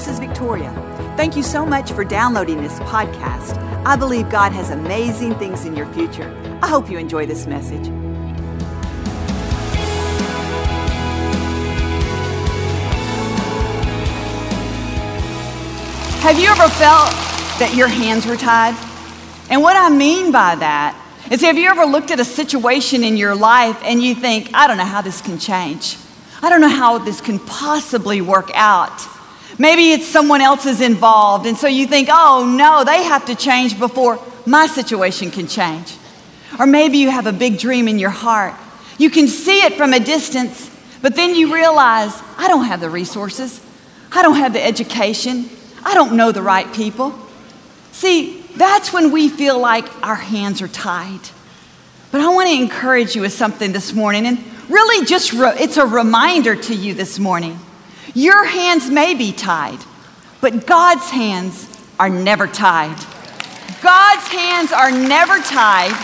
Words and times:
this 0.00 0.08
is 0.08 0.18
Victoria. 0.18 0.72
Thank 1.18 1.36
you 1.36 1.42
so 1.42 1.66
much 1.66 1.92
for 1.92 2.04
downloading 2.04 2.62
this 2.62 2.78
podcast. 2.80 3.58
I 3.84 3.96
believe 3.96 4.30
God 4.30 4.50
has 4.50 4.70
amazing 4.70 5.34
things 5.34 5.66
in 5.66 5.76
your 5.76 5.84
future. 5.92 6.34
I 6.62 6.68
hope 6.68 6.88
you 6.88 6.96
enjoy 6.96 7.26
this 7.26 7.46
message. 7.46 7.88
Have 16.22 16.38
you 16.38 16.48
ever 16.48 16.68
felt 16.70 17.10
that 17.58 17.74
your 17.76 17.88
hands 17.88 18.24
were 18.24 18.38
tied? 18.38 18.74
And 19.50 19.60
what 19.60 19.76
I 19.76 19.90
mean 19.94 20.32
by 20.32 20.54
that 20.54 20.96
is 21.30 21.42
have 21.42 21.58
you 21.58 21.68
ever 21.68 21.84
looked 21.84 22.10
at 22.10 22.18
a 22.18 22.24
situation 22.24 23.04
in 23.04 23.18
your 23.18 23.34
life 23.34 23.78
and 23.84 24.02
you 24.02 24.14
think, 24.14 24.48
I 24.54 24.66
don't 24.66 24.78
know 24.78 24.84
how 24.84 25.02
this 25.02 25.20
can 25.20 25.38
change? 25.38 25.98
I 26.40 26.48
don't 26.48 26.62
know 26.62 26.68
how 26.68 26.96
this 26.96 27.20
can 27.20 27.38
possibly 27.38 28.22
work 28.22 28.50
out. 28.54 29.19
Maybe 29.60 29.92
it's 29.92 30.06
someone 30.06 30.40
else 30.40 30.64
is 30.64 30.80
involved, 30.80 31.44
and 31.44 31.54
so 31.54 31.66
you 31.66 31.86
think, 31.86 32.08
oh 32.10 32.50
no, 32.50 32.82
they 32.82 33.02
have 33.02 33.26
to 33.26 33.34
change 33.34 33.78
before 33.78 34.18
my 34.46 34.66
situation 34.66 35.30
can 35.30 35.46
change. 35.46 35.98
Or 36.58 36.64
maybe 36.64 36.96
you 36.96 37.10
have 37.10 37.26
a 37.26 37.32
big 37.32 37.58
dream 37.58 37.86
in 37.86 37.98
your 37.98 38.08
heart. 38.08 38.54
You 38.96 39.10
can 39.10 39.28
see 39.28 39.58
it 39.60 39.74
from 39.74 39.92
a 39.92 40.00
distance, 40.00 40.74
but 41.02 41.14
then 41.14 41.34
you 41.34 41.52
realize, 41.52 42.22
I 42.38 42.48
don't 42.48 42.64
have 42.64 42.80
the 42.80 42.88
resources, 42.88 43.60
I 44.10 44.22
don't 44.22 44.36
have 44.36 44.54
the 44.54 44.64
education, 44.64 45.50
I 45.84 45.92
don't 45.92 46.16
know 46.16 46.32
the 46.32 46.40
right 46.40 46.72
people. 46.72 47.12
See, 47.92 48.40
that's 48.56 48.94
when 48.94 49.12
we 49.12 49.28
feel 49.28 49.58
like 49.58 49.84
our 50.02 50.14
hands 50.14 50.62
are 50.62 50.68
tied. 50.68 51.20
But 52.10 52.22
I 52.22 52.28
want 52.32 52.48
to 52.48 52.54
encourage 52.54 53.14
you 53.14 53.20
with 53.20 53.34
something 53.34 53.72
this 53.72 53.92
morning, 53.92 54.24
and 54.24 54.42
really 54.70 55.04
just 55.04 55.34
re- 55.34 55.56
it's 55.58 55.76
a 55.76 55.84
reminder 55.84 56.56
to 56.56 56.74
you 56.74 56.94
this 56.94 57.18
morning. 57.18 57.60
Your 58.14 58.44
hands 58.44 58.90
may 58.90 59.14
be 59.14 59.32
tied, 59.32 59.78
but 60.40 60.66
God's 60.66 61.10
hands 61.10 61.68
are 61.98 62.08
never 62.08 62.46
tied. 62.46 62.96
God's 63.82 64.26
hands 64.28 64.72
are 64.72 64.90
never 64.90 65.38
tied, 65.38 65.94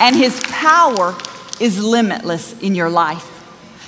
and 0.00 0.16
His 0.16 0.40
power 0.46 1.14
is 1.60 1.82
limitless 1.82 2.58
in 2.60 2.74
your 2.74 2.88
life. 2.88 3.28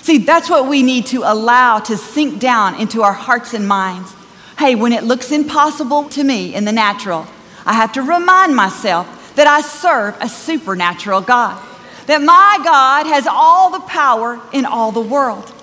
See, 0.02 0.18
that's 0.18 0.50
what 0.50 0.68
we 0.68 0.82
need 0.82 1.06
to 1.06 1.22
allow 1.22 1.78
to 1.78 1.96
sink 1.96 2.38
down 2.38 2.78
into 2.78 3.02
our 3.02 3.14
hearts 3.14 3.54
and 3.54 3.66
minds. 3.66 4.12
Hey, 4.58 4.74
when 4.74 4.92
it 4.92 5.04
looks 5.04 5.32
impossible 5.32 6.10
to 6.10 6.22
me 6.22 6.54
in 6.54 6.66
the 6.66 6.72
natural, 6.72 7.26
I 7.64 7.72
have 7.72 7.92
to 7.94 8.02
remind 8.02 8.54
myself 8.54 9.34
that 9.36 9.46
I 9.46 9.62
serve 9.62 10.16
a 10.20 10.28
supernatural 10.28 11.22
God, 11.22 11.60
that 12.06 12.20
my 12.20 12.60
God 12.62 13.06
has 13.06 13.26
all 13.26 13.70
the 13.70 13.80
power 13.80 14.38
in 14.52 14.66
all 14.66 14.92
the 14.92 15.00
world. 15.00 15.53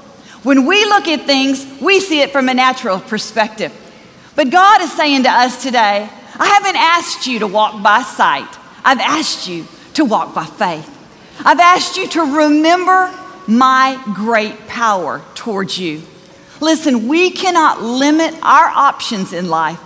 When 0.43 0.65
we 0.65 0.85
look 0.85 1.07
at 1.07 1.25
things, 1.25 1.65
we 1.79 1.99
see 1.99 2.21
it 2.21 2.31
from 2.31 2.49
a 2.49 2.53
natural 2.53 2.99
perspective. 2.99 3.71
But 4.35 4.49
God 4.49 4.81
is 4.81 4.91
saying 4.93 5.23
to 5.23 5.29
us 5.29 5.61
today, 5.61 6.09
I 6.35 6.47
haven't 6.47 6.77
asked 6.77 7.27
you 7.27 7.39
to 7.39 7.47
walk 7.47 7.83
by 7.83 8.01
sight, 8.01 8.47
I've 8.83 8.99
asked 8.99 9.47
you 9.47 9.65
to 9.95 10.05
walk 10.05 10.33
by 10.33 10.45
faith. 10.45 10.97
I've 11.43 11.59
asked 11.59 11.97
you 11.97 12.07
to 12.09 12.37
remember 12.37 13.13
my 13.47 14.01
great 14.13 14.67
power 14.67 15.21
towards 15.35 15.77
you. 15.77 16.01
Listen, 16.59 17.07
we 17.07 17.31
cannot 17.31 17.81
limit 17.81 18.33
our 18.43 18.67
options 18.67 19.33
in 19.33 19.49
life 19.49 19.79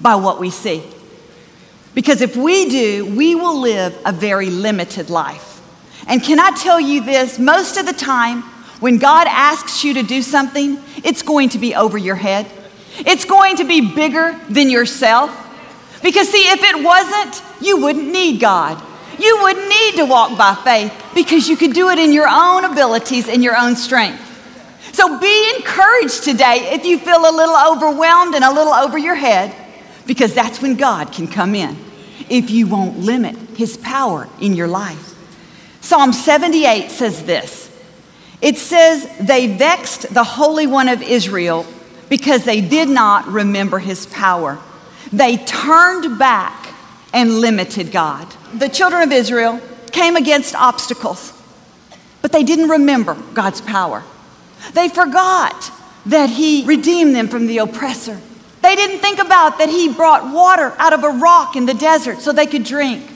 by 0.00 0.14
what 0.14 0.38
we 0.38 0.50
see. 0.50 0.82
Because 1.94 2.20
if 2.20 2.36
we 2.36 2.68
do, 2.68 3.04
we 3.16 3.34
will 3.34 3.60
live 3.60 4.00
a 4.04 4.12
very 4.12 4.48
limited 4.48 5.10
life. 5.10 5.60
And 6.06 6.22
can 6.22 6.40
I 6.40 6.50
tell 6.52 6.80
you 6.80 7.04
this? 7.04 7.38
Most 7.38 7.76
of 7.76 7.86
the 7.86 7.92
time, 7.92 8.44
when 8.82 8.98
God 8.98 9.28
asks 9.28 9.84
you 9.84 9.94
to 9.94 10.02
do 10.02 10.22
something, 10.22 10.76
it's 11.04 11.22
going 11.22 11.50
to 11.50 11.58
be 11.58 11.72
over 11.72 11.96
your 11.96 12.16
head. 12.16 12.50
It's 12.98 13.24
going 13.24 13.58
to 13.58 13.64
be 13.64 13.94
bigger 13.94 14.36
than 14.50 14.70
yourself. 14.70 15.30
Because, 16.02 16.28
see, 16.28 16.50
if 16.50 16.60
it 16.64 16.82
wasn't, 16.82 17.64
you 17.64 17.80
wouldn't 17.80 18.10
need 18.10 18.40
God. 18.40 18.82
You 19.20 19.38
wouldn't 19.42 19.68
need 19.68 19.94
to 19.98 20.04
walk 20.04 20.36
by 20.36 20.56
faith 20.56 20.92
because 21.14 21.48
you 21.48 21.56
could 21.56 21.74
do 21.74 21.90
it 21.90 22.00
in 22.00 22.12
your 22.12 22.26
own 22.28 22.64
abilities 22.64 23.28
and 23.28 23.40
your 23.40 23.56
own 23.56 23.76
strength. 23.76 24.20
So 24.92 25.16
be 25.20 25.54
encouraged 25.56 26.24
today 26.24 26.72
if 26.72 26.84
you 26.84 26.98
feel 26.98 27.20
a 27.20 27.30
little 27.30 27.56
overwhelmed 27.56 28.34
and 28.34 28.42
a 28.42 28.52
little 28.52 28.72
over 28.72 28.98
your 28.98 29.14
head, 29.14 29.54
because 30.08 30.34
that's 30.34 30.60
when 30.60 30.74
God 30.74 31.12
can 31.12 31.28
come 31.28 31.54
in 31.54 31.76
if 32.28 32.50
you 32.50 32.66
won't 32.66 32.98
limit 32.98 33.36
his 33.56 33.76
power 33.76 34.28
in 34.40 34.54
your 34.54 34.66
life. 34.66 35.14
Psalm 35.82 36.12
78 36.12 36.90
says 36.90 37.22
this 37.22 37.71
it 38.42 38.58
says, 38.58 39.08
They 39.18 39.46
vexed 39.46 40.12
the 40.12 40.24
Holy 40.24 40.66
One 40.66 40.88
of 40.88 41.00
Israel 41.00 41.64
because 42.08 42.44
they 42.44 42.60
did 42.60 42.88
not 42.88 43.26
remember 43.28 43.78
his 43.78 44.04
power. 44.06 44.58
They 45.12 45.36
turned 45.36 46.18
back 46.18 46.74
and 47.14 47.40
limited 47.40 47.92
God. 47.92 48.26
The 48.52 48.68
children 48.68 49.02
of 49.02 49.12
Israel 49.12 49.60
came 49.92 50.16
against 50.16 50.54
obstacles, 50.54 51.32
but 52.20 52.32
they 52.32 52.42
didn't 52.42 52.68
remember 52.68 53.14
God's 53.32 53.60
power. 53.60 54.02
They 54.74 54.88
forgot 54.88 55.70
that 56.06 56.30
he 56.30 56.64
redeemed 56.64 57.14
them 57.14 57.28
from 57.28 57.46
the 57.46 57.58
oppressor. 57.58 58.20
They 58.60 58.74
didn't 58.74 58.98
think 58.98 59.18
about 59.18 59.58
that 59.58 59.68
he 59.68 59.92
brought 59.92 60.32
water 60.32 60.72
out 60.78 60.92
of 60.92 61.04
a 61.04 61.10
rock 61.10 61.56
in 61.56 61.66
the 61.66 61.74
desert 61.74 62.20
so 62.20 62.32
they 62.32 62.46
could 62.46 62.64
drink. 62.64 63.08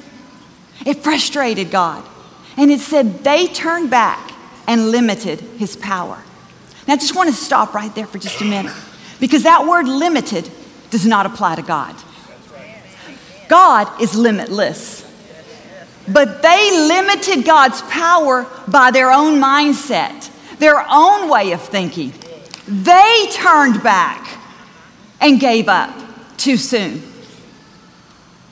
It 0.84 0.98
frustrated 0.98 1.70
God. 1.70 2.04
And 2.56 2.70
it 2.70 2.80
said 2.80 3.24
they 3.24 3.48
turned 3.48 3.90
back 3.90 4.26
and 4.66 4.90
limited 4.90 5.40
his 5.40 5.76
power. 5.76 6.22
Now, 6.86 6.94
I 6.94 6.96
just 6.96 7.14
want 7.14 7.30
to 7.30 7.34
stop 7.34 7.74
right 7.74 7.94
there 7.94 8.06
for 8.06 8.18
just 8.18 8.40
a 8.40 8.44
minute 8.44 8.74
because 9.18 9.42
that 9.42 9.66
word 9.66 9.88
limited 9.88 10.48
does 10.90 11.06
not 11.06 11.26
apply 11.26 11.56
to 11.56 11.62
God. 11.62 11.94
God 13.48 14.00
is 14.00 14.14
limitless. 14.14 15.04
But 16.08 16.42
they 16.42 16.70
limited 16.88 17.44
God's 17.44 17.82
power 17.82 18.46
by 18.68 18.92
their 18.92 19.10
own 19.10 19.40
mindset, 19.40 20.30
their 20.58 20.84
own 20.88 21.28
way 21.28 21.52
of 21.52 21.60
thinking. 21.60 22.12
They 22.68 23.26
turned 23.32 23.82
back 23.82 24.40
and 25.20 25.40
gave 25.40 25.68
up 25.68 25.92
too 26.36 26.56
soon 26.56 27.02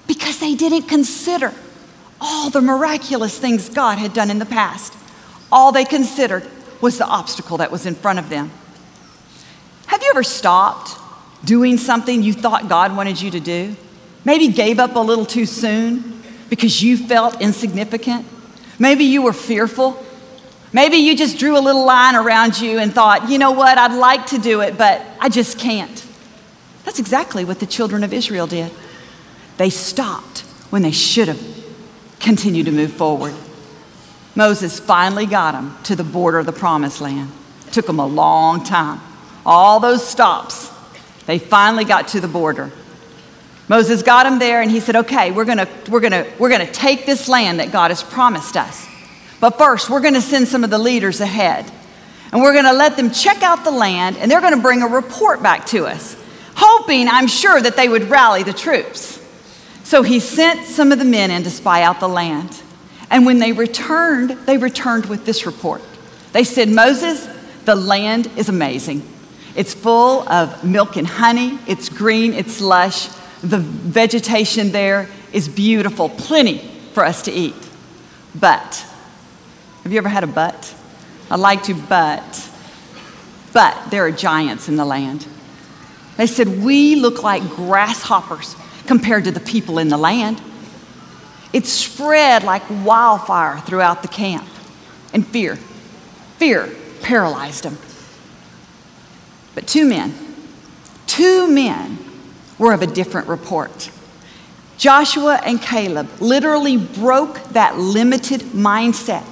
because 0.06 0.40
they 0.40 0.54
didn't 0.54 0.88
consider 0.88 1.52
all 2.20 2.50
the 2.50 2.60
miraculous 2.60 3.38
things 3.38 3.68
God 3.68 3.98
had 3.98 4.12
done 4.12 4.30
in 4.30 4.38
the 4.38 4.46
past. 4.46 4.92
All 5.54 5.70
they 5.70 5.84
considered 5.84 6.44
was 6.80 6.98
the 6.98 7.06
obstacle 7.06 7.58
that 7.58 7.70
was 7.70 7.86
in 7.86 7.94
front 7.94 8.18
of 8.18 8.28
them. 8.28 8.50
Have 9.86 10.02
you 10.02 10.10
ever 10.10 10.24
stopped 10.24 10.98
doing 11.44 11.78
something 11.78 12.24
you 12.24 12.32
thought 12.32 12.68
God 12.68 12.96
wanted 12.96 13.22
you 13.22 13.30
to 13.30 13.38
do? 13.38 13.76
Maybe 14.24 14.48
gave 14.48 14.80
up 14.80 14.96
a 14.96 14.98
little 14.98 15.24
too 15.24 15.46
soon 15.46 16.20
because 16.50 16.82
you 16.82 16.96
felt 16.96 17.40
insignificant? 17.40 18.26
Maybe 18.80 19.04
you 19.04 19.22
were 19.22 19.32
fearful. 19.32 20.04
Maybe 20.72 20.96
you 20.96 21.16
just 21.16 21.38
drew 21.38 21.56
a 21.56 21.60
little 21.60 21.84
line 21.84 22.16
around 22.16 22.60
you 22.60 22.80
and 22.80 22.92
thought, 22.92 23.30
you 23.30 23.38
know 23.38 23.52
what, 23.52 23.78
I'd 23.78 23.94
like 23.94 24.26
to 24.26 24.38
do 24.38 24.60
it, 24.60 24.76
but 24.76 25.06
I 25.20 25.28
just 25.28 25.56
can't. 25.56 26.04
That's 26.84 26.98
exactly 26.98 27.44
what 27.44 27.60
the 27.60 27.66
children 27.66 28.02
of 28.02 28.12
Israel 28.12 28.48
did. 28.48 28.72
They 29.58 29.70
stopped 29.70 30.40
when 30.70 30.82
they 30.82 30.90
should 30.90 31.28
have 31.28 31.40
continued 32.18 32.66
to 32.66 32.72
move 32.72 32.92
forward. 32.92 33.34
Moses 34.34 34.80
finally 34.80 35.26
got 35.26 35.52
them 35.52 35.76
to 35.84 35.94
the 35.94 36.04
border 36.04 36.38
of 36.38 36.46
the 36.46 36.52
promised 36.52 37.00
land. 37.00 37.30
Took 37.72 37.86
them 37.86 38.00
a 38.00 38.06
long 38.06 38.64
time. 38.64 39.00
All 39.46 39.80
those 39.80 40.06
stops, 40.06 40.70
they 41.26 41.38
finally 41.38 41.84
got 41.84 42.08
to 42.08 42.20
the 42.20 42.28
border. 42.28 42.72
Moses 43.68 44.02
got 44.02 44.24
them 44.24 44.38
there 44.38 44.60
and 44.60 44.70
he 44.70 44.80
said, 44.80 44.96
Okay, 44.96 45.30
we're 45.30 45.44
gonna, 45.44 45.68
we're 45.88 46.00
gonna, 46.00 46.26
we're 46.38 46.50
gonna 46.50 46.70
take 46.70 47.06
this 47.06 47.28
land 47.28 47.60
that 47.60 47.72
God 47.72 47.90
has 47.90 48.02
promised 48.02 48.56
us. 48.56 48.86
But 49.40 49.58
first, 49.58 49.88
we're 49.88 50.00
gonna 50.00 50.20
send 50.20 50.48
some 50.48 50.64
of 50.64 50.70
the 50.70 50.78
leaders 50.78 51.20
ahead. 51.20 51.70
And 52.32 52.42
we're 52.42 52.54
gonna 52.54 52.72
let 52.72 52.96
them 52.96 53.10
check 53.10 53.42
out 53.42 53.64
the 53.64 53.70
land 53.70 54.16
and 54.16 54.30
they're 54.30 54.40
gonna 54.40 54.60
bring 54.60 54.82
a 54.82 54.88
report 54.88 55.42
back 55.42 55.66
to 55.66 55.86
us, 55.86 56.16
hoping, 56.56 57.08
I'm 57.08 57.28
sure, 57.28 57.60
that 57.60 57.76
they 57.76 57.88
would 57.88 58.10
rally 58.10 58.42
the 58.42 58.52
troops. 58.52 59.20
So 59.84 60.02
he 60.02 60.18
sent 60.18 60.66
some 60.66 60.92
of 60.92 60.98
the 60.98 61.04
men 61.04 61.30
in 61.30 61.44
to 61.44 61.50
spy 61.50 61.82
out 61.82 62.00
the 62.00 62.08
land. 62.08 62.62
And 63.14 63.24
when 63.24 63.38
they 63.38 63.52
returned, 63.52 64.30
they 64.44 64.58
returned 64.58 65.06
with 65.06 65.24
this 65.24 65.46
report. 65.46 65.80
They 66.32 66.42
said, 66.42 66.68
Moses, 66.68 67.28
the 67.64 67.76
land 67.76 68.28
is 68.36 68.48
amazing. 68.48 69.08
It's 69.54 69.72
full 69.72 70.28
of 70.28 70.64
milk 70.64 70.96
and 70.96 71.06
honey, 71.06 71.60
it's 71.68 71.88
green, 71.88 72.32
it's 72.32 72.60
lush. 72.60 73.06
The 73.40 73.58
vegetation 73.58 74.72
there 74.72 75.08
is 75.32 75.48
beautiful, 75.48 76.08
plenty 76.08 76.58
for 76.92 77.04
us 77.04 77.22
to 77.22 77.30
eat. 77.30 77.54
But, 78.34 78.84
have 79.84 79.92
you 79.92 79.98
ever 79.98 80.08
had 80.08 80.24
a 80.24 80.26
but? 80.26 80.74
I 81.30 81.36
like 81.36 81.62
to, 81.64 81.74
but, 81.74 82.50
but 83.52 83.90
there 83.92 84.04
are 84.04 84.10
giants 84.10 84.68
in 84.68 84.74
the 84.74 84.84
land. 84.84 85.24
They 86.16 86.26
said, 86.26 86.64
We 86.64 86.96
look 86.96 87.22
like 87.22 87.48
grasshoppers 87.50 88.56
compared 88.88 89.22
to 89.22 89.30
the 89.30 89.38
people 89.38 89.78
in 89.78 89.86
the 89.86 89.98
land. 89.98 90.42
It 91.54 91.66
spread 91.66 92.42
like 92.42 92.62
wildfire 92.84 93.60
throughout 93.60 94.02
the 94.02 94.08
camp. 94.08 94.44
And 95.12 95.24
fear, 95.24 95.54
fear 96.36 96.68
paralyzed 97.00 97.62
them. 97.62 97.78
But 99.54 99.68
two 99.68 99.86
men, 99.86 100.12
two 101.06 101.46
men 101.48 101.98
were 102.58 102.72
of 102.72 102.82
a 102.82 102.88
different 102.88 103.28
report. 103.28 103.90
Joshua 104.78 105.40
and 105.44 105.62
Caleb 105.62 106.08
literally 106.20 106.76
broke 106.76 107.40
that 107.50 107.78
limited 107.78 108.40
mindset. 108.40 109.24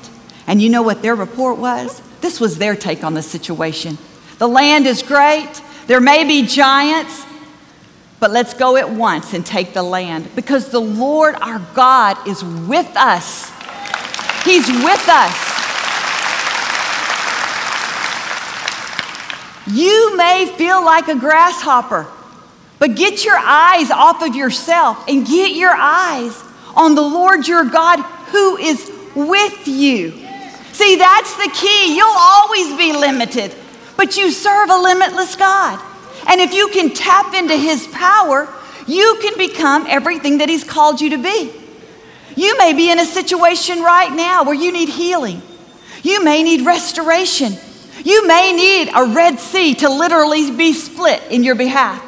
And 0.47 0.63
you 0.63 0.71
know 0.71 0.83
what 0.83 1.03
their 1.03 1.17
report 1.17 1.59
was? 1.59 2.01
This 2.21 2.39
was 2.39 2.57
their 2.59 2.77
take 2.77 3.03
on 3.03 3.15
the 3.15 3.23
situation. 3.23 3.99
The 4.39 4.47
land 4.49 4.87
is 4.87 5.03
great, 5.03 5.61
there 5.89 6.01
may 6.01 6.23
be 6.23 6.47
giants, 6.47 7.25
but 8.23 8.31
let's 8.31 8.55
go 8.55 8.77
at 8.77 8.89
once 8.89 9.35
and 9.35 9.45
take 9.45 9.73
the 9.73 9.83
land 9.83 10.33
because 10.37 10.69
the 10.69 10.79
Lord 10.79 11.35
our 11.41 11.59
God 11.75 12.17
is 12.29 12.45
with 12.45 12.89
us. 12.95 13.51
He's 14.45 14.69
with 14.69 15.09
us. 15.09 15.35
You 19.67 20.17
may 20.17 20.47
feel 20.57 20.85
like 20.85 21.09
a 21.09 21.17
grasshopper, 21.17 22.07
but 22.79 22.95
get 22.95 23.25
your 23.25 23.39
eyes 23.39 23.91
off 23.91 24.23
of 24.23 24.37
yourself 24.37 25.05
and 25.09 25.27
get 25.27 25.57
your 25.57 25.75
eyes 25.77 26.41
on 26.77 26.95
the 26.95 27.03
Lord 27.03 27.49
your 27.49 27.65
God 27.65 28.03
who 28.31 28.57
is 28.57 28.89
with 29.17 29.67
you. 29.67 30.13
See, 30.71 30.95
that's 30.95 31.35
the 31.39 31.51
key. 31.53 31.97
You'll 31.97 32.07
always 32.17 32.77
be 32.79 32.93
limited, 32.93 33.53
but 33.97 34.17
you 34.17 34.31
serve 34.31 34.71
a 34.71 34.79
limitless 34.79 35.35
God. 35.35 35.89
And 36.29 36.41
if 36.41 36.55
you 36.55 36.69
can 36.69 36.91
tap 36.91 37.35
into 37.35 37.57
His 37.57 37.87
power, 37.89 38.49
you 38.87 39.19
can 39.21 39.37
become 39.37 39.87
everything 39.89 40.39
that 40.39 40.49
He's 40.49 40.65
called 40.65 41.01
you 41.01 41.11
to 41.11 41.19
be. 41.19 41.53
You 42.37 42.57
may 42.59 42.73
be 42.73 42.91
in 42.91 42.99
a 42.99 43.05
situation 43.05 43.83
right 43.83 44.13
now 44.13 44.45
where 44.45 44.55
you 44.55 44.73
need 44.73 44.89
healing. 44.89 45.43
You 46.03 46.25
may 46.25 46.43
need 46.43 46.65
restoration. 46.65 47.55
You 48.05 48.27
may 48.27 48.53
need 48.53 48.91
a 48.95 49.15
Red 49.15 49.39
Sea 49.39 49.75
to 49.77 49.89
literally 49.89 50.51
be 50.51 50.73
split 50.73 51.23
in 51.31 51.45
your 51.45 51.55
behalf. 51.55 52.03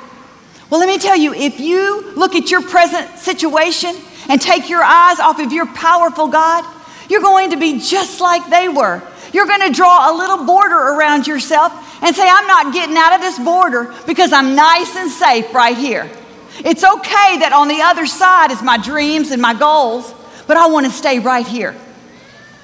Well, 0.70 0.80
let 0.80 0.88
me 0.88 0.98
tell 0.98 1.16
you 1.16 1.34
if 1.34 1.60
you 1.60 2.12
look 2.14 2.34
at 2.34 2.50
your 2.50 2.62
present 2.62 3.18
situation 3.18 3.94
and 4.28 4.40
take 4.40 4.68
your 4.68 4.82
eyes 4.82 5.20
off 5.20 5.38
of 5.38 5.52
your 5.52 5.66
powerful 5.66 6.28
God, 6.28 6.64
you're 7.08 7.20
going 7.20 7.50
to 7.50 7.56
be 7.56 7.78
just 7.78 8.20
like 8.20 8.48
they 8.48 8.68
were. 8.68 9.02
You're 9.32 9.46
going 9.46 9.60
to 9.60 9.72
draw 9.72 10.10
a 10.10 10.16
little 10.16 10.44
border 10.44 10.76
around 10.76 11.26
yourself 11.26 11.72
and 12.04 12.14
say, 12.14 12.28
I'm 12.28 12.46
not 12.46 12.74
getting 12.74 12.96
out 12.96 13.14
of 13.14 13.22
this 13.22 13.38
border 13.38 13.94
because 14.06 14.32
I'm 14.32 14.54
nice 14.54 14.94
and 14.94 15.10
safe 15.10 15.54
right 15.54 15.76
here. 15.76 16.10
It's 16.58 16.84
okay 16.84 17.38
that 17.38 17.52
on 17.54 17.66
the 17.66 17.80
other 17.80 18.06
side 18.06 18.50
is 18.50 18.62
my 18.62 18.76
dreams 18.76 19.30
and 19.30 19.40
my 19.40 19.54
goals, 19.54 20.14
but 20.46 20.58
I 20.58 20.66
want 20.66 20.84
to 20.84 20.92
stay 20.92 21.18
right 21.18 21.46
here. 21.46 21.74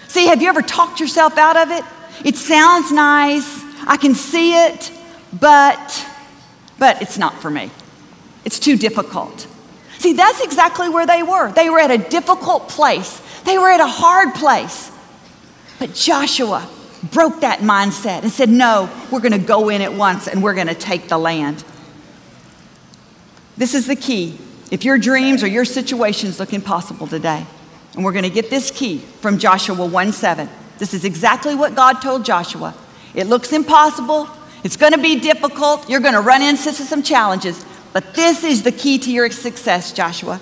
See, 0.09 0.27
have 0.27 0.43
you 0.43 0.49
ever 0.49 0.61
talked 0.61 1.01
yourself 1.01 1.39
out 1.39 1.57
of 1.57 1.71
it? 1.71 1.85
It 2.23 2.37
sounds 2.37 2.93
nice, 2.93 3.65
I 3.87 3.97
can 3.97 4.15
see 4.15 4.53
it, 4.53 4.93
but 5.33 6.07
but 6.79 7.01
it's 7.03 7.19
not 7.19 7.35
for 7.41 7.51
me. 7.51 7.71
It's 8.45 8.59
too 8.59 8.77
difficult. 8.77 9.47
See, 9.99 10.15
that's 10.15 10.41
exactly 10.41 10.89
where 10.89 11.07
they 11.07 11.23
were. 11.23 11.53
They 11.53 11.69
were 11.69 11.79
at 11.79 11.91
a 11.91 11.99
difficult 11.99 12.69
place. 12.71 13.21
They 13.45 13.59
were 13.59 13.71
at 13.71 13.81
a 13.81 13.87
hard 13.87 14.35
place. 14.35 14.91
But 15.79 15.95
Joshua 15.95 16.67
broke 17.03 17.41
that 17.41 17.61
mindset 17.61 18.23
and 18.23 18.31
said, 18.31 18.49
No, 18.49 18.91
we're 19.11 19.21
going 19.21 19.33
to 19.33 19.39
go 19.39 19.69
in 19.69 19.83
at 19.83 19.95
once 19.95 20.29
and 20.29 20.43
we're 20.43 20.55
going 20.55 20.67
to 20.67 20.75
take 20.75 21.09
the 21.09 21.19
land. 21.19 21.65
This 23.57 23.75
is 23.75 23.87
the 23.87 23.97
key. 23.97 24.39
If 24.71 24.85
your 24.85 24.99
dreams 24.99 25.43
or 25.43 25.49
your 25.49 25.65
situations 25.65 26.39
look 26.39 26.53
impossible 26.53 27.07
today, 27.07 27.45
and 27.95 28.05
we're 28.05 28.13
going 28.13 28.25
to 28.25 28.31
get 28.31 28.51
this 28.51 28.71
key 28.71 28.99
from 28.99 29.39
Joshua 29.39 29.85
1 29.85 30.13
7. 30.13 30.49
This 30.79 30.95
is 30.95 31.05
exactly 31.05 31.55
what 31.55 31.75
God 31.75 32.01
told 32.01 32.25
Joshua. 32.25 32.75
It 33.15 33.27
looks 33.27 33.53
impossible, 33.53 34.29
it's 34.63 34.77
going 34.77 34.93
to 34.93 34.99
be 34.99 35.19
difficult, 35.19 35.89
you're 35.91 36.01
going 36.01 36.15
to 36.15 36.21
run 36.21 36.43
into 36.43 36.73
some 36.73 37.03
challenges, 37.03 37.65
but 37.93 38.15
this 38.15 38.45
is 38.45 38.63
the 38.63 38.73
key 38.73 38.99
to 38.99 39.11
your 39.11 39.31
success, 39.31 39.93
Joshua. 39.93 40.41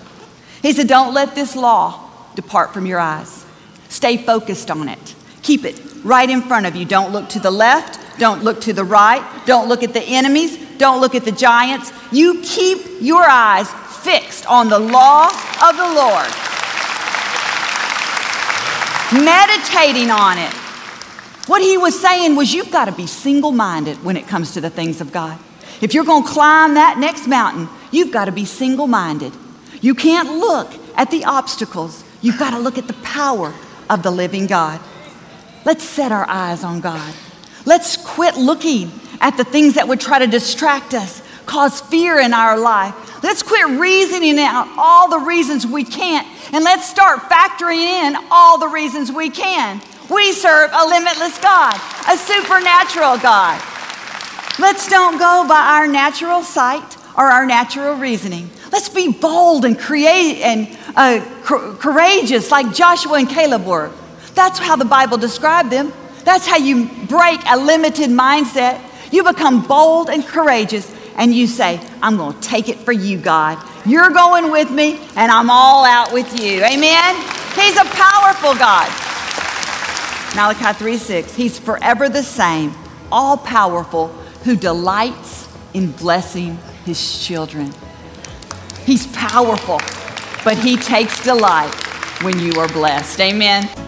He 0.61 0.73
said, 0.73 0.89
Don't 0.89 1.15
let 1.15 1.35
this 1.35 1.57
law 1.57 2.11
depart 2.35 2.75
from 2.75 2.85
your 2.85 3.01
eyes. 3.01 3.47
Stay 3.89 4.19
focused 4.19 4.71
on 4.71 4.89
it. 4.89 5.15
Keep 5.43 5.65
it 5.65 5.88
right 6.05 6.29
in 6.29 6.43
front 6.43 6.67
of 6.67 6.77
you. 6.77 6.85
Don't 6.85 7.13
look 7.13 7.29
to 7.31 7.41
the 7.41 7.51
left. 7.51 8.19
Don't 8.19 8.43
look 8.43 8.61
to 8.63 8.73
the 8.73 8.85
right. 8.85 9.23
Don't 9.47 9.69
look 9.69 9.83
at 9.83 9.93
the 9.93 10.03
enemies. 10.03 10.59
Don't 10.79 11.01
look 11.01 11.15
at 11.15 11.25
the 11.25 11.33
giants. 11.33 11.93
You 12.13 12.41
keep 12.43 12.79
your 13.01 13.23
eyes 13.23 13.71
fixed 14.03 14.47
on 14.47 14.69
the 14.69 14.79
law 14.79 15.27
of 15.27 15.77
the 15.77 15.83
Lord, 15.83 16.29
meditating 19.25 20.11
on 20.11 20.39
it. 20.39 20.53
What 21.49 21.63
he 21.63 21.79
was 21.79 21.99
saying 21.99 22.37
was, 22.37 22.53
you've 22.53 22.71
got 22.71 22.85
to 22.87 22.93
be 22.93 23.07
single 23.07 23.53
minded 23.53 24.05
when 24.05 24.17
it 24.17 24.27
comes 24.27 24.53
to 24.55 24.61
the 24.61 24.71
things 24.71 25.01
of 25.01 25.13
God. 25.13 25.39
If 25.81 25.95
you're 25.95 26.05
going 26.05 26.25
to 26.25 26.29
climb 26.29 26.75
that 26.75 26.99
next 26.99 27.27
mountain, 27.27 27.69
you've 27.91 28.13
got 28.13 28.27
to 28.27 28.33
be 28.33 28.45
single 28.45 28.87
minded. 28.87 29.33
You 29.81 29.95
can't 29.95 30.39
look 30.39 30.73
at 30.97 31.11
the 31.11 31.25
obstacles 31.25 32.05
You've 32.21 32.39
got 32.39 32.51
to 32.51 32.59
look 32.59 32.79
at 32.79 32.89
the 32.89 32.95
power 32.95 33.55
of 33.89 34.03
the 34.03 34.11
living 34.11 34.47
God. 34.47 34.81
Let's 35.65 35.85
set 35.85 36.13
our 36.13 36.29
eyes 36.29 36.65
on 36.65 36.81
God. 36.81 37.15
Let's 37.65 37.97
quit 37.97 38.37
looking 38.37 38.91
at 39.21 39.37
the 39.37 39.45
things 39.45 39.75
that 39.75 39.89
would 39.89 40.01
try 40.01 40.19
to 40.21 40.27
distract 40.27 40.95
us, 40.95 41.23
cause 41.47 41.81
fear 41.81 42.19
in 42.19 42.33
our 42.33 42.59
life. 42.59 43.23
Let's 43.23 43.43
quit 43.43 43.67
reasoning 43.79 44.39
out 44.39 44.69
all 44.79 45.11
the 45.11 45.19
reasons 45.19 45.67
we 45.67 45.85
can't, 45.85 46.27
and 46.53 46.65
let's 46.65 46.89
start 46.89 47.21
factoring 47.21 47.79
in 47.79 48.17
all 48.31 48.59
the 48.59 48.69
reasons 48.69 49.11
we 49.11 49.29
can. 49.29 49.81
We 50.09 50.33
serve 50.33 50.71
a 50.73 50.87
limitless 50.87 51.39
God, 51.39 51.75
a 52.09 52.17
supernatural 52.17 53.19
God. 53.19 53.61
Let's 54.59 54.89
don't 54.89 55.19
go 55.19 55.45
by 55.47 55.61
our 55.61 55.87
natural 55.87 56.43
sight 56.43 56.97
or 57.17 57.25
our 57.25 57.45
natural 57.45 57.95
reasoning. 57.95 58.51
Let's 58.73 58.89
be 58.89 59.13
bold 59.13 59.65
and 59.65 59.79
create 59.79 60.41
and 60.43 60.79
uh, 60.97 61.25
courageous 61.43 62.51
like 62.51 62.73
Joshua 62.75 63.19
and 63.19 63.29
Caleb 63.29 63.67
were. 63.67 63.91
That's 64.39 64.61
how 64.61 64.77
the 64.77 64.85
Bible 64.85 65.19
described 65.19 65.69
them. 65.73 65.93
That's 66.23 66.47
how 66.47 66.59
you 66.59 66.89
break 67.09 67.41
a 67.51 67.59
limited 67.59 68.09
mindset. 68.09 68.81
You 69.13 69.25
become 69.25 69.67
bold 69.67 70.11
and 70.11 70.25
courageous, 70.25 70.95
and 71.17 71.35
you 71.35 71.49
say, 71.49 71.81
I'm 72.01 72.17
going 72.17 72.39
to 72.39 72.41
take 72.41 72.69
it 72.69 72.79
for 72.79 72.93
you, 72.93 73.19
God. 73.19 73.59
You're 73.85 74.11
going 74.11 74.53
with 74.53 74.71
me, 74.71 75.01
and 75.17 75.33
I'm 75.33 75.51
all 75.51 75.85
out 75.85 76.13
with 76.13 76.41
you. 76.41 76.63
Amen? 76.63 77.17
He's 77.57 77.77
a 77.79 77.85
powerful 77.87 78.55
God. 78.55 78.89
Malachi 80.37 80.73
3 80.79 80.97
6, 80.97 81.35
He's 81.35 81.59
forever 81.59 82.09
the 82.09 82.23
same, 82.23 82.73
all 83.11 83.39
powerful, 83.39 84.07
who 84.45 84.55
delights 84.55 85.49
in 85.75 85.91
blessing 85.91 86.59
His 86.85 87.27
children. 87.27 87.73
He's 88.85 89.09
powerful, 89.09 89.81
but 90.45 90.57
He 90.59 90.77
takes 90.77 91.25
delight 91.25 91.75
when 92.23 92.39
you 92.39 92.53
are 92.61 92.69
blessed. 92.69 93.21
Amen. 93.21 93.88